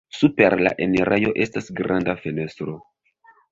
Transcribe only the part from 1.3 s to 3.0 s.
estas granda fenestro.